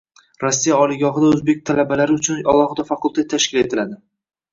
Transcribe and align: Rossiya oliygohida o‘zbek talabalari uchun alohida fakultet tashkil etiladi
Rossiya 0.43 0.77
oliygohida 0.85 1.27
o‘zbek 1.33 1.59
talabalari 1.69 2.15
uchun 2.21 2.39
alohida 2.55 2.87
fakultet 2.89 3.29
tashkil 3.35 3.61
etiladi 3.63 4.01